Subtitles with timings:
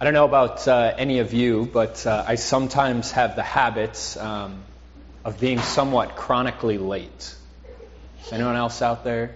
[0.00, 4.16] I don't know about uh, any of you, but uh, I sometimes have the habit
[4.18, 4.62] um,
[5.26, 7.34] of being somewhat chronically late.
[8.32, 9.34] Anyone else out there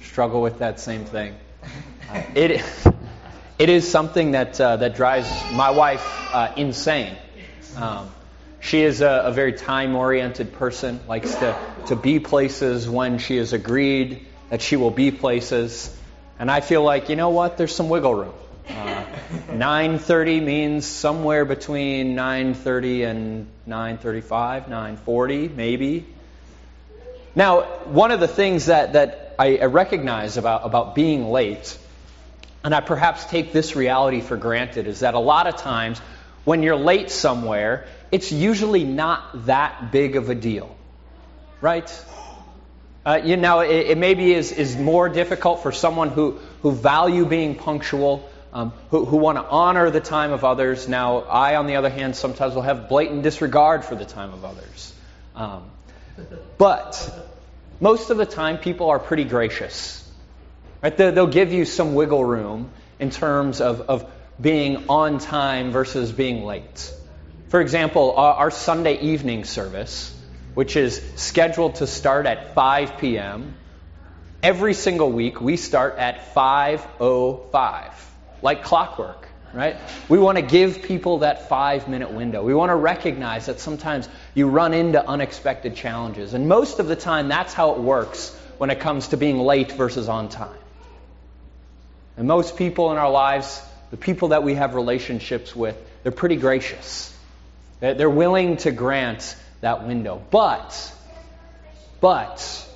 [0.00, 1.34] struggle with that same thing?
[2.08, 2.64] Uh, it,
[3.58, 7.16] it is something that, uh, that drives my wife uh, insane.
[7.74, 8.08] Um,
[8.60, 11.58] she is a, a very time oriented person, likes to,
[11.88, 15.92] to be places when she has agreed that she will be places.
[16.38, 18.34] And I feel like, you know what, there's some wiggle room.
[19.12, 26.06] Uh, 9:30 means somewhere between 9:30 and 9:35, 9:40 maybe.
[27.34, 31.78] Now, one of the things that, that I, I recognize about, about being late,
[32.62, 35.98] and I perhaps take this reality for granted, is that a lot of times
[36.44, 40.76] when you're late somewhere, it's usually not that big of a deal,
[41.62, 41.90] right?
[43.04, 47.24] Uh, you know, it, it maybe is, is more difficult for someone who, who value
[47.24, 50.88] being punctual um, who, who want to honor the time of others.
[50.88, 54.44] Now, I, on the other hand, sometimes will have blatant disregard for the time of
[54.44, 54.94] others.
[55.34, 55.70] Um,
[56.58, 57.28] but
[57.80, 59.98] most of the time, people are pretty gracious.
[60.82, 60.94] Right?
[60.96, 64.10] They'll give you some wiggle room in terms of, of
[64.40, 66.92] being on time versus being late.
[67.48, 70.14] For example, our, our Sunday evening service,
[70.54, 73.54] which is scheduled to start at 5 p.m.,
[74.42, 77.92] every single week we start at 5.05
[78.42, 79.76] like clockwork, right?
[80.08, 82.42] We want to give people that five minute window.
[82.42, 86.34] We want to recognize that sometimes you run into unexpected challenges.
[86.34, 89.72] And most of the time, that's how it works when it comes to being late
[89.72, 90.58] versus on time.
[92.16, 96.36] And most people in our lives, the people that we have relationships with, they're pretty
[96.36, 97.08] gracious.
[97.80, 100.22] They're willing to grant that window.
[100.30, 100.92] But,
[102.00, 102.68] but,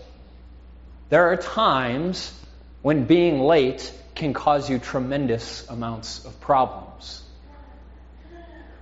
[1.10, 2.32] there are times
[2.82, 7.22] when being late can cause you tremendous amounts of problems.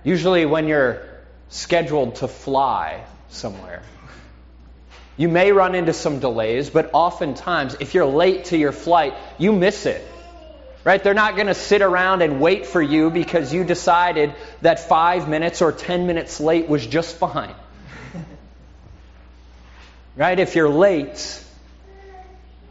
[0.03, 1.03] Usually, when you're
[1.49, 3.83] scheduled to fly somewhere,
[5.17, 9.53] you may run into some delays, but oftentimes, if you're late to your flight, you
[9.53, 10.05] miss it.
[10.83, 11.03] Right?
[11.03, 15.27] They're not going to sit around and wait for you because you decided that five
[15.27, 17.55] minutes or ten minutes late was just fine.
[20.15, 20.39] right?
[20.39, 21.43] If you're late,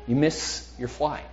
[0.06, 1.24] you miss your flight.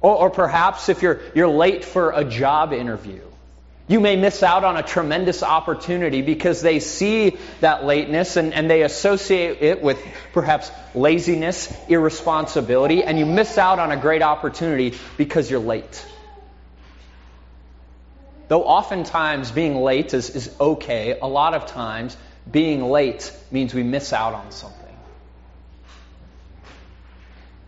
[0.00, 3.20] Or, or perhaps if you're, you're late for a job interview,
[3.88, 8.70] you may miss out on a tremendous opportunity because they see that lateness and, and
[8.70, 9.98] they associate it with
[10.34, 16.06] perhaps laziness, irresponsibility, and you miss out on a great opportunity because you're late.
[18.48, 22.16] Though oftentimes being late is, is okay, a lot of times
[22.50, 24.87] being late means we miss out on something.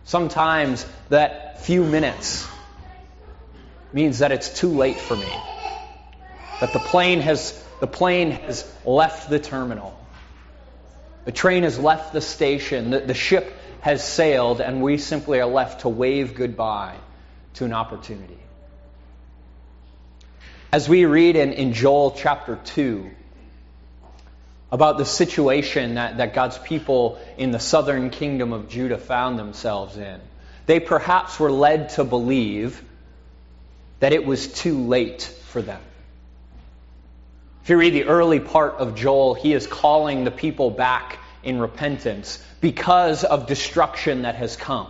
[0.03, 2.47] Sometimes that few minutes
[3.93, 5.31] means that it's too late for me.
[6.59, 9.97] That the plane has the plane has left the terminal.
[11.25, 12.91] The train has left the station.
[12.91, 16.95] The, the ship has sailed, and we simply are left to wave goodbye
[17.55, 18.37] to an opportunity.
[20.71, 23.09] As we read in, in Joel chapter 2,
[24.71, 29.97] about the situation that, that God's people in the southern kingdom of Judah found themselves
[29.97, 30.19] in.
[30.65, 32.81] They perhaps were led to believe
[33.99, 35.81] that it was too late for them.
[37.63, 41.59] If you read the early part of Joel, he is calling the people back in
[41.59, 44.87] repentance because of destruction that has come.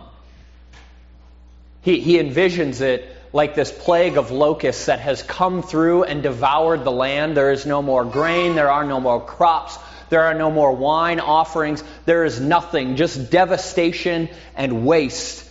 [1.82, 6.84] He, he envisions it like this plague of locusts that has come through and devoured
[6.84, 7.36] the land.
[7.36, 9.78] There is no more grain, there are no more crops,
[10.10, 15.48] there are no more wine offerings, there is nothing, just devastation and waste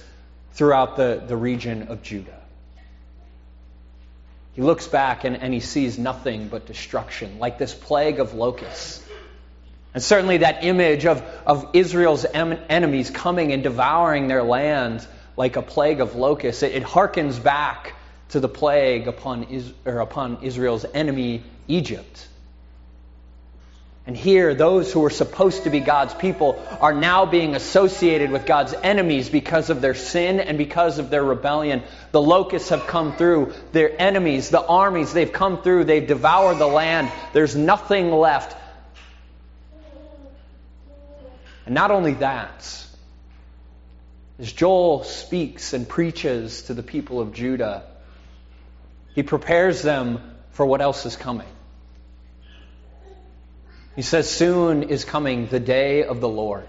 [0.53, 2.39] throughout the, the region of Judah.
[4.53, 9.01] He looks back and, and he sees nothing but destruction, like this plague of locusts.
[9.93, 15.05] And certainly that image of, of Israel's em- enemies coming and devouring their land
[15.41, 16.61] like a plague of locusts.
[16.61, 17.95] It, it harkens back
[18.29, 22.27] to the plague upon, Is, or upon Israel's enemy, Egypt.
[24.05, 28.45] And here, those who were supposed to be God's people are now being associated with
[28.45, 31.81] God's enemies because of their sin and because of their rebellion.
[32.11, 33.53] The locusts have come through.
[33.71, 35.85] Their enemies, the armies, they've come through.
[35.85, 37.11] They've devoured the land.
[37.33, 38.55] There's nothing left.
[41.65, 42.85] And not only that,
[44.41, 47.83] as Joel speaks and preaches to the people of Judah,
[49.13, 50.19] he prepares them
[50.53, 51.47] for what else is coming.
[53.95, 56.67] He says, Soon is coming the day of the Lord.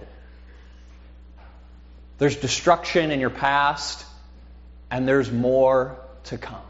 [2.19, 4.05] There's destruction in your past,
[4.91, 6.61] and there's more to come.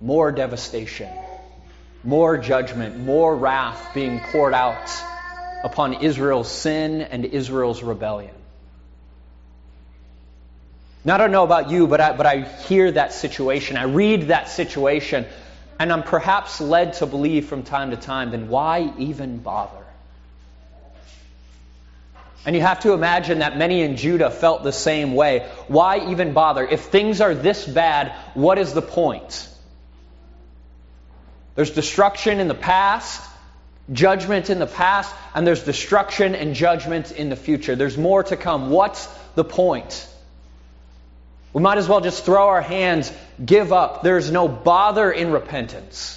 [0.00, 1.10] More devastation,
[2.02, 4.88] more judgment, more wrath being poured out
[5.62, 8.34] upon Israel's sin and Israel's rebellion.
[11.04, 13.76] Now, I don't know about you, but I, but I hear that situation.
[13.76, 15.26] I read that situation,
[15.78, 19.76] and I'm perhaps led to believe from time to time, then why even bother?
[22.44, 25.46] And you have to imagine that many in Judah felt the same way.
[25.68, 26.66] Why even bother?
[26.66, 29.48] If things are this bad, what is the point?
[31.54, 33.29] There's destruction in the past,
[33.92, 37.76] judgment in the past, and there's destruction and judgment in the future.
[37.76, 38.70] There's more to come.
[38.70, 40.06] What's the point?
[41.52, 43.12] We might as well just throw our hands,
[43.44, 44.02] give up.
[44.02, 46.16] There's no bother in repentance.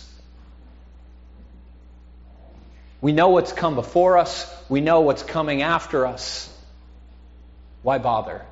[3.01, 6.49] We know what's come before us, we know what's coming after us.
[7.81, 8.45] Why bother?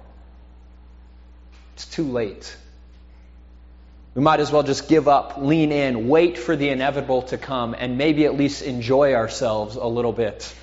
[1.76, 2.54] It's too late.
[4.14, 7.74] We might as well just give up, lean in, wait for the inevitable to come,
[7.78, 10.54] and maybe at least enjoy ourselves a little bit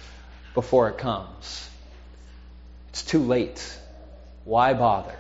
[0.53, 1.71] before it comes.
[2.91, 3.79] It's too late.
[4.45, 5.17] Why bother?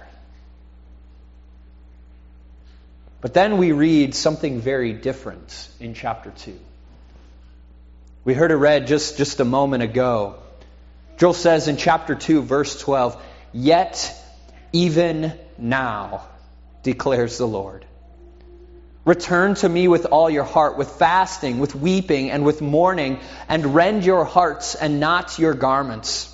[3.20, 6.58] But then we read something very different in chapter 2.
[8.24, 10.36] We heard it read just, just a moment ago.
[11.16, 13.20] Joel says in chapter 2, verse 12,
[13.52, 14.14] Yet
[14.72, 16.26] even now,
[16.82, 17.86] declares the Lord.
[19.08, 23.74] Return to me with all your heart, with fasting, with weeping, and with mourning, and
[23.74, 26.28] rend your hearts and not your garments.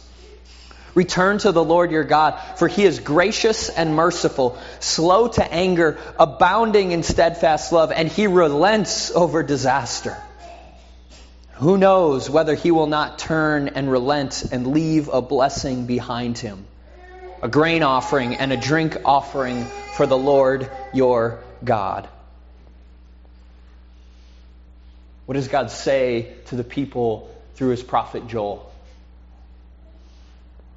[0.96, 5.98] Return to the Lord your God, for he is gracious and merciful, slow to anger,
[6.18, 10.16] abounding in steadfast love, and he relents over disaster.
[11.52, 16.66] Who knows whether he will not turn and relent and leave a blessing behind him?
[17.40, 22.08] A grain offering and a drink offering for the Lord your God.
[25.26, 28.70] What does God say to the people through his prophet Joel?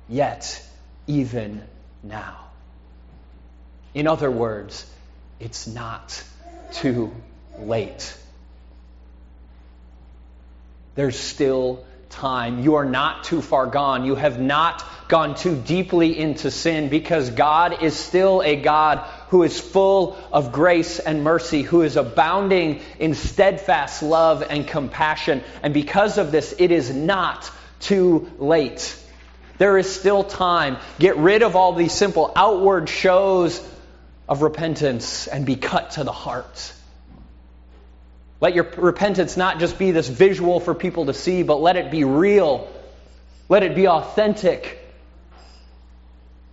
[0.08, 0.64] Yet,
[1.06, 1.64] even
[2.02, 2.38] now.
[3.94, 4.90] In other words,
[5.40, 6.24] it's not
[6.72, 7.14] too
[7.60, 8.16] late.
[10.96, 12.64] There's still time.
[12.64, 14.06] You are not too far gone.
[14.06, 19.44] You have not gone too deeply into sin because God is still a God who
[19.44, 25.44] is full of grace and mercy, who is abounding in steadfast love and compassion.
[25.62, 28.98] And because of this, it is not too late.
[29.58, 30.78] There is still time.
[31.00, 33.62] Get rid of all these simple outward shows
[34.30, 36.74] of repentance and be cut to the heart.
[38.40, 41.90] Let your repentance not just be this visual for people to see, but let it
[41.90, 42.72] be real.
[43.50, 44.80] Let it be authentic.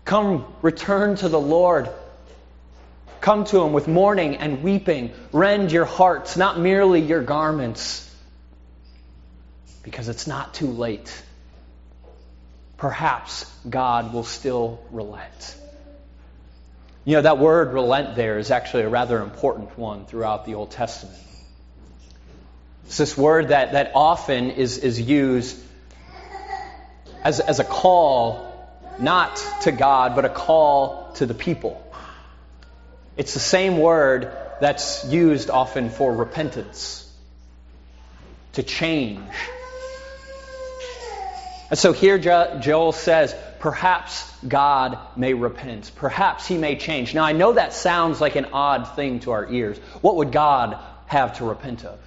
[0.05, 1.91] Come, return to the Lord.
[3.25, 5.11] Come to Him with mourning and weeping.
[5.32, 8.15] Rend your hearts, not merely your garments,
[9.82, 11.11] because it's not too late.
[12.76, 15.56] Perhaps God will still relent.
[17.06, 20.73] You know, that word relent there is actually a rather important one throughout the Old
[20.73, 21.19] Testament.
[22.85, 25.59] It's this word that, that often is, is used
[27.23, 28.69] as, as a call,
[29.00, 31.81] not to God, but a call to the people.
[33.17, 37.11] It's the same word that's used often for repentance,
[38.53, 39.21] to change.
[41.71, 45.91] And so here Joel says, perhaps God may repent.
[45.97, 47.15] Perhaps he may change.
[47.15, 49.79] Now I know that sounds like an odd thing to our ears.
[50.01, 51.99] What would God have to repent of?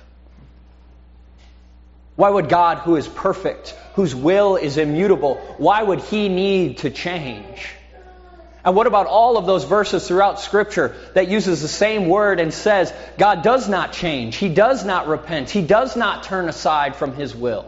[2.16, 6.90] Why would God, who is perfect, whose will is immutable, why would he need to
[6.90, 7.74] change?
[8.68, 12.54] And what about all of those verses throughout Scripture that uses the same word and
[12.54, 17.16] says God does not change, He does not repent, He does not turn aside from
[17.16, 17.66] His will?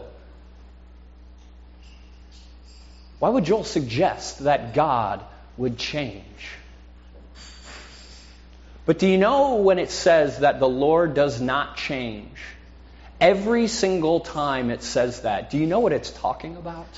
[3.18, 5.24] Why would Joel suggest that God
[5.56, 6.22] would change?
[8.84, 12.36] But do you know when it says that the Lord does not change?
[13.18, 16.88] Every single time it says that, do you know what it's talking about?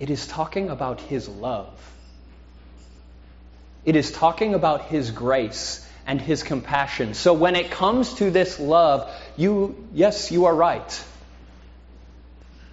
[0.00, 1.68] It is talking about His love.
[3.84, 7.14] It is talking about His grace and His compassion.
[7.14, 11.04] So when it comes to this love, you, yes, you are right.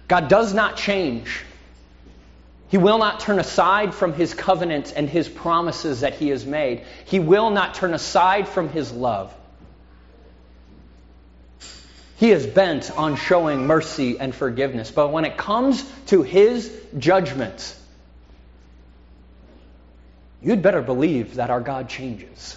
[0.08, 1.44] God does not change.
[2.68, 6.84] He will not turn aside from his covenant and his promises that he has made.
[7.06, 9.34] He will not turn aside from his love.
[12.18, 14.90] He is bent on showing mercy and forgiveness.
[14.90, 17.76] But when it comes to his judgment,
[20.42, 22.56] you'd better believe that our God changes.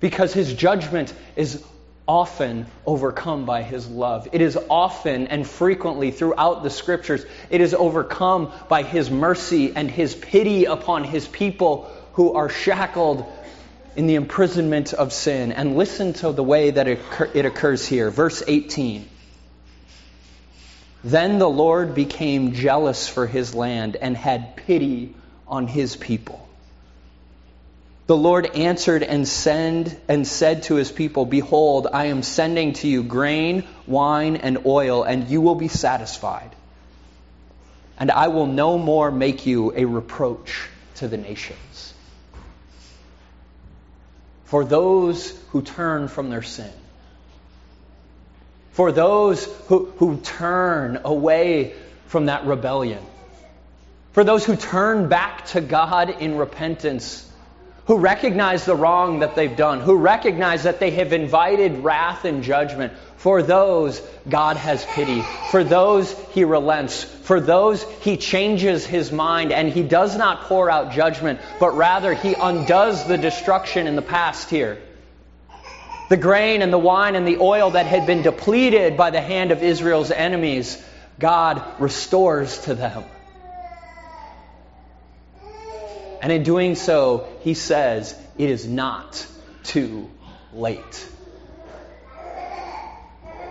[0.00, 1.62] because his judgment is
[2.06, 4.28] often overcome by his love.
[4.32, 9.90] It is often and frequently throughout the scriptures, it is overcome by his mercy and
[9.90, 13.26] his pity upon his people who are shackled
[13.98, 15.50] in the imprisonment of sin.
[15.50, 18.12] And listen to the way that it occurs here.
[18.12, 19.08] Verse 18.
[21.02, 25.16] Then the Lord became jealous for his land and had pity
[25.48, 26.48] on his people.
[28.06, 32.86] The Lord answered and send and said to his people, Behold, I am sending to
[32.86, 36.54] you grain, wine, and oil, and you will be satisfied.
[37.98, 41.94] And I will no more make you a reproach to the nations.
[44.48, 46.72] For those who turn from their sin,
[48.72, 51.74] for those who, who turn away
[52.06, 53.04] from that rebellion,
[54.12, 57.27] for those who turn back to God in repentance,
[57.88, 62.42] who recognize the wrong that they've done, who recognize that they have invited wrath and
[62.42, 62.92] judgment.
[63.16, 65.22] For those, God has pity.
[65.22, 67.02] For those, He relents.
[67.02, 72.12] For those, He changes His mind and He does not pour out judgment, but rather
[72.12, 74.78] He undoes the destruction in the past here.
[76.10, 79.50] The grain and the wine and the oil that had been depleted by the hand
[79.50, 80.76] of Israel's enemies,
[81.18, 83.04] God restores to them.
[86.20, 89.26] And in doing so, he says, it is not
[89.62, 90.10] too
[90.52, 91.08] late.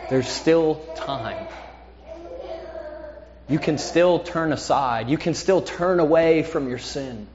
[0.10, 1.48] There's still time.
[3.48, 5.10] You can still turn aside.
[5.10, 7.28] You can still turn away from your sin.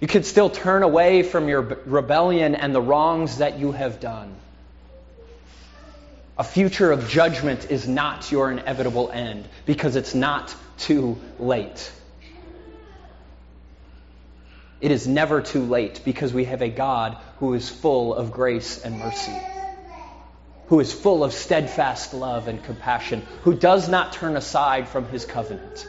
[0.00, 4.34] You can still turn away from your rebellion and the wrongs that you have done.
[6.38, 11.90] A future of judgment is not your inevitable end because it's not too late.
[14.80, 18.82] It is never too late because we have a God who is full of grace
[18.82, 19.42] and mercy,
[20.66, 25.24] who is full of steadfast love and compassion, who does not turn aside from his
[25.24, 25.86] covenant.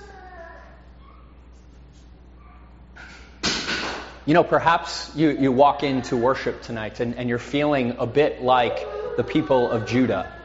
[4.25, 8.41] You know, perhaps you, you walk into worship tonight and, and you're feeling a bit
[8.41, 10.36] like the people of Judah.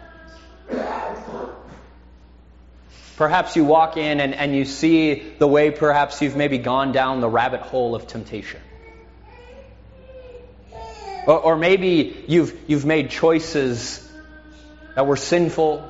[3.16, 7.20] Perhaps you walk in and, and you see the way perhaps you've maybe gone down
[7.20, 8.60] the rabbit hole of temptation.
[11.26, 14.08] Or, or maybe you've, you've made choices
[14.94, 15.88] that were sinful,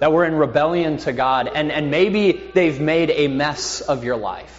[0.00, 4.16] that were in rebellion to God, and, and maybe they've made a mess of your
[4.16, 4.58] life.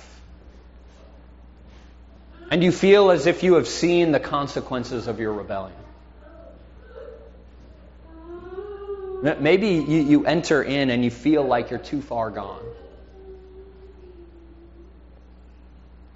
[2.50, 5.83] And you feel as if you have seen the consequences of your rebellion.
[9.24, 12.64] Maybe you, you enter in and you feel like you're too far gone.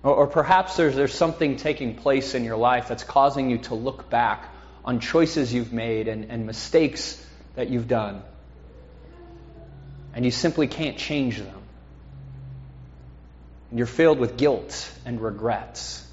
[0.03, 3.75] Or, or perhaps there's, there's something taking place in your life that's causing you to
[3.75, 8.23] look back on choices you've made and, and mistakes that you've done.
[10.13, 11.61] And you simply can't change them.
[13.69, 16.06] And you're filled with guilt and regrets.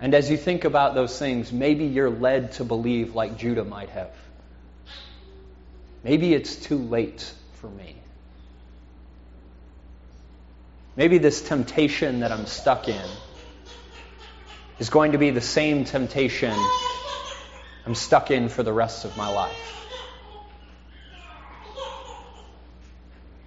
[0.00, 3.90] And as you think about those things, maybe you're led to believe like Judah might
[3.90, 4.10] have.
[6.02, 7.96] Maybe it's too late for me.
[10.96, 13.08] Maybe this temptation that I'm stuck in
[14.78, 16.54] is going to be the same temptation
[17.86, 19.86] I'm stuck in for the rest of my life.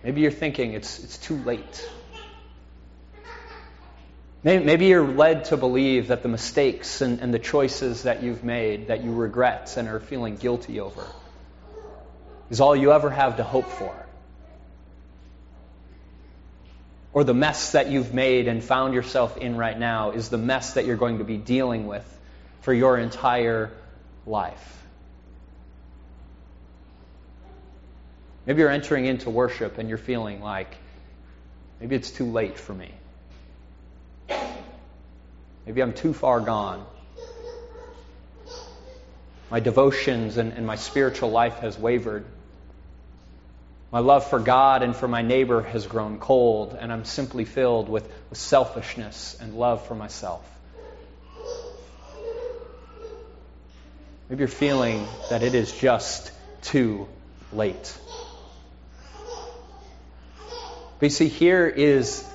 [0.03, 1.89] Maybe you're thinking it's, it's too late.
[4.43, 8.87] Maybe you're led to believe that the mistakes and, and, the choices that you've made,
[8.87, 11.03] that you regret and are feeling guilty over,
[12.49, 13.95] is all you ever have to hope for.
[17.13, 20.75] Or the mess that you've made and found yourself in right now is the mess
[20.75, 22.05] that you're going to be dealing with
[22.61, 23.71] for your entire
[24.27, 24.83] life.
[28.45, 30.77] Maybe you're entering into worship and you're feeling like,
[31.79, 32.91] maybe it's too late for me.
[35.67, 36.85] Maybe I'm too far gone.
[39.51, 42.23] My devotions and, and my spiritual life has wavered.
[43.91, 47.89] My love for God and for my neighbor has grown cold, and I'm simply filled
[47.89, 50.49] with, with selfishness and love for myself.
[54.29, 56.31] Maybe you're feeling that it is just
[56.61, 57.09] too
[57.51, 57.93] late.
[60.99, 62.33] But you see, here is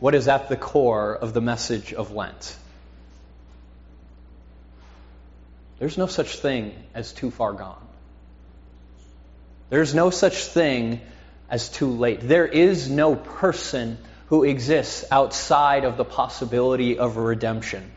[0.00, 2.56] what is at the core of the message of Lent.
[5.84, 7.86] There's no such thing as too far gone.
[9.68, 11.02] There's no such thing
[11.50, 12.20] as too late.
[12.22, 13.98] There is no person
[14.28, 17.92] who exists outside of the possibility of redemption.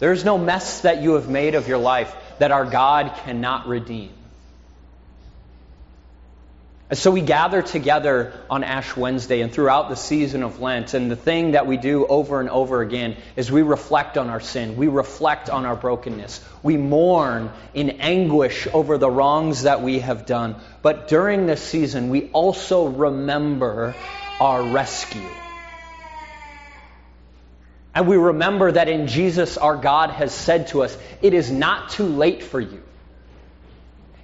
[0.00, 4.10] There's no mess that you have made of your life that our God cannot redeem.
[6.92, 10.92] And so we gather together on Ash Wednesday and throughout the season of Lent.
[10.92, 14.40] And the thing that we do over and over again is we reflect on our
[14.40, 14.76] sin.
[14.76, 16.46] We reflect on our brokenness.
[16.62, 20.56] We mourn in anguish over the wrongs that we have done.
[20.82, 23.94] But during this season, we also remember
[24.38, 25.30] our rescue.
[27.94, 31.88] And we remember that in Jesus, our God has said to us, It is not
[31.88, 32.82] too late for you.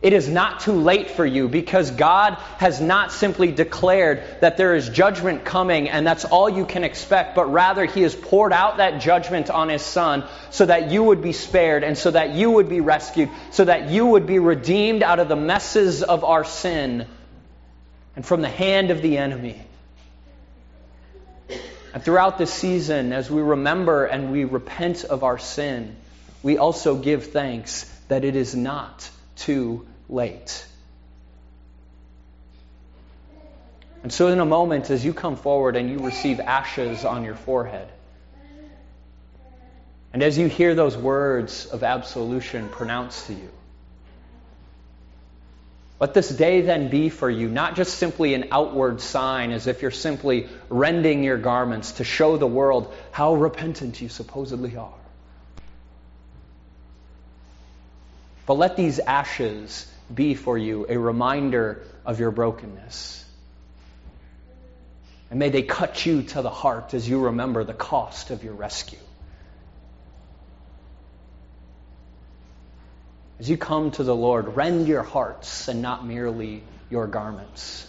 [0.00, 4.76] It is not too late for you because God has not simply declared that there
[4.76, 8.76] is judgment coming and that's all you can expect, but rather He has poured out
[8.76, 12.52] that judgment on His Son so that you would be spared and so that you
[12.52, 16.44] would be rescued, so that you would be redeemed out of the messes of our
[16.44, 17.04] sin
[18.14, 19.60] and from the hand of the enemy.
[21.92, 25.96] And throughout this season, as we remember and we repent of our sin,
[26.44, 30.64] we also give thanks that it is not too late.
[34.02, 37.34] And so, in a moment, as you come forward and you receive ashes on your
[37.34, 37.88] forehead,
[40.12, 43.50] and as you hear those words of absolution pronounced to you,
[46.00, 49.82] let this day then be for you not just simply an outward sign as if
[49.82, 54.92] you're simply rending your garments to show the world how repentant you supposedly are.
[58.46, 63.24] But let these ashes be for you a reminder of your brokenness.
[65.30, 68.54] And may they cut you to the heart as you remember the cost of your
[68.54, 68.98] rescue.
[73.38, 77.88] As you come to the Lord, rend your hearts and not merely your garments.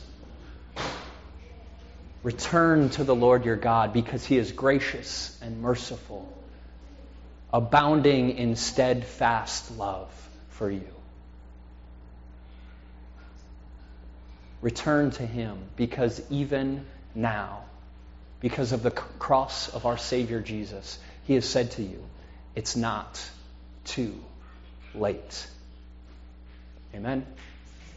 [2.21, 6.31] Return to the Lord your God because he is gracious and merciful,
[7.53, 10.11] abounding in steadfast love
[10.49, 10.98] for you.
[14.61, 17.63] Return to Him because even now,
[18.39, 22.03] because of the cross of our Savior Jesus, He has said to you,
[22.55, 23.23] it's not
[23.85, 24.15] too
[24.93, 25.47] late.
[26.93, 27.25] Amen.